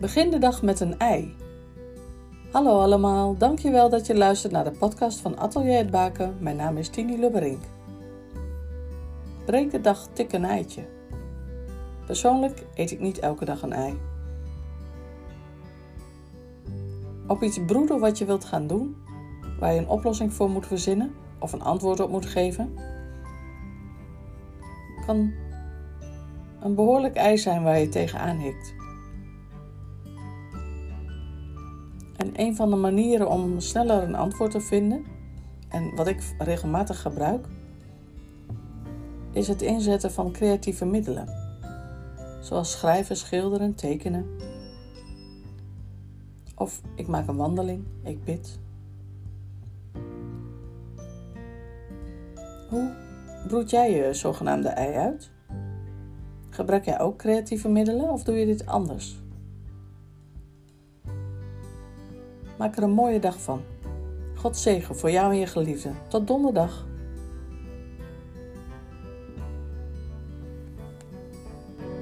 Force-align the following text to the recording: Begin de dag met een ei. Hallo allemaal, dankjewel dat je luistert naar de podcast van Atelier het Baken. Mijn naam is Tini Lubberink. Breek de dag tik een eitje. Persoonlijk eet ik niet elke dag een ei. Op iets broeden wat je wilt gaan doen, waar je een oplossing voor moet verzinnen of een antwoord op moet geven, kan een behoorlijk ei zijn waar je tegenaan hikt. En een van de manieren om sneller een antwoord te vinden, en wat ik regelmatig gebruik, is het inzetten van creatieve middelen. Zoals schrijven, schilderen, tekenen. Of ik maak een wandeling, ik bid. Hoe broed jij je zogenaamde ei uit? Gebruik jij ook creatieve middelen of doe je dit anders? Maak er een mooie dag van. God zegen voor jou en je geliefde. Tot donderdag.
Begin 0.00 0.30
de 0.30 0.38
dag 0.38 0.62
met 0.62 0.80
een 0.80 0.98
ei. 0.98 1.36
Hallo 2.52 2.80
allemaal, 2.80 3.36
dankjewel 3.36 3.90
dat 3.90 4.06
je 4.06 4.16
luistert 4.16 4.52
naar 4.52 4.64
de 4.64 4.70
podcast 4.70 5.20
van 5.20 5.38
Atelier 5.38 5.76
het 5.76 5.90
Baken. 5.90 6.36
Mijn 6.40 6.56
naam 6.56 6.76
is 6.76 6.88
Tini 6.88 7.18
Lubberink. 7.18 7.62
Breek 9.44 9.70
de 9.70 9.80
dag 9.80 10.08
tik 10.12 10.32
een 10.32 10.44
eitje. 10.44 10.84
Persoonlijk 12.06 12.64
eet 12.74 12.90
ik 12.90 13.00
niet 13.00 13.18
elke 13.18 13.44
dag 13.44 13.62
een 13.62 13.72
ei. 13.72 13.98
Op 17.26 17.42
iets 17.42 17.64
broeden 17.66 18.00
wat 18.00 18.18
je 18.18 18.24
wilt 18.24 18.44
gaan 18.44 18.66
doen, 18.66 18.96
waar 19.58 19.72
je 19.72 19.78
een 19.78 19.88
oplossing 19.88 20.32
voor 20.32 20.50
moet 20.50 20.66
verzinnen 20.66 21.14
of 21.38 21.52
een 21.52 21.62
antwoord 21.62 22.00
op 22.00 22.10
moet 22.10 22.26
geven, 22.26 22.74
kan 25.06 25.32
een 26.60 26.74
behoorlijk 26.74 27.14
ei 27.14 27.38
zijn 27.38 27.62
waar 27.62 27.78
je 27.78 27.88
tegenaan 27.88 28.38
hikt. 28.38 28.84
En 32.16 32.30
een 32.32 32.56
van 32.56 32.70
de 32.70 32.76
manieren 32.76 33.28
om 33.28 33.60
sneller 33.60 34.02
een 34.02 34.14
antwoord 34.14 34.50
te 34.50 34.60
vinden, 34.60 35.04
en 35.68 35.94
wat 35.94 36.06
ik 36.06 36.34
regelmatig 36.38 37.00
gebruik, 37.00 37.46
is 39.32 39.48
het 39.48 39.62
inzetten 39.62 40.12
van 40.12 40.32
creatieve 40.32 40.84
middelen. 40.84 41.28
Zoals 42.40 42.70
schrijven, 42.70 43.16
schilderen, 43.16 43.74
tekenen. 43.74 44.26
Of 46.54 46.80
ik 46.94 47.06
maak 47.06 47.28
een 47.28 47.36
wandeling, 47.36 47.84
ik 48.02 48.24
bid. 48.24 48.58
Hoe 52.68 52.90
broed 53.48 53.70
jij 53.70 53.90
je 53.90 54.14
zogenaamde 54.14 54.68
ei 54.68 54.94
uit? 54.94 55.30
Gebruik 56.50 56.84
jij 56.84 57.00
ook 57.00 57.16
creatieve 57.16 57.68
middelen 57.68 58.10
of 58.10 58.22
doe 58.22 58.34
je 58.34 58.46
dit 58.46 58.66
anders? 58.66 59.24
Maak 62.58 62.76
er 62.76 62.82
een 62.82 62.90
mooie 62.90 63.18
dag 63.18 63.40
van. 63.40 63.60
God 64.36 64.56
zegen 64.56 64.96
voor 64.96 65.10
jou 65.10 65.32
en 65.32 65.38
je 65.38 65.46
geliefde. 65.46 65.90
Tot 66.08 66.26
donderdag. 66.26 66.86